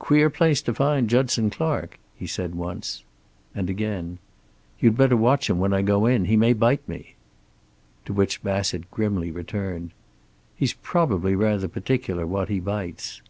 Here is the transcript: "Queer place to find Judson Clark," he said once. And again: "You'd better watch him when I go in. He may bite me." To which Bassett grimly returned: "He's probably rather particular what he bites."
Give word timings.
"Queer 0.00 0.28
place 0.28 0.60
to 0.60 0.74
find 0.74 1.08
Judson 1.08 1.48
Clark," 1.48 1.96
he 2.16 2.26
said 2.26 2.56
once. 2.56 3.04
And 3.54 3.70
again: 3.70 4.18
"You'd 4.80 4.96
better 4.96 5.16
watch 5.16 5.48
him 5.48 5.60
when 5.60 5.72
I 5.72 5.82
go 5.82 6.04
in. 6.04 6.24
He 6.24 6.36
may 6.36 6.52
bite 6.52 6.88
me." 6.88 7.14
To 8.06 8.12
which 8.12 8.42
Bassett 8.42 8.90
grimly 8.90 9.30
returned: 9.30 9.92
"He's 10.56 10.72
probably 10.72 11.36
rather 11.36 11.68
particular 11.68 12.26
what 12.26 12.48
he 12.48 12.58
bites." 12.58 13.22